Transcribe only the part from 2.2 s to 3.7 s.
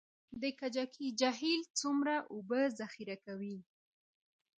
اوبه ذخیره کوي؟